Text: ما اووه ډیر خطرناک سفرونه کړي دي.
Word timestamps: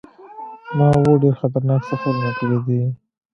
ما 0.77 0.85
اووه 0.95 1.13
ډیر 1.23 1.33
خطرناک 1.41 1.81
سفرونه 1.89 2.29
کړي 2.39 2.57
دي. 2.67 2.81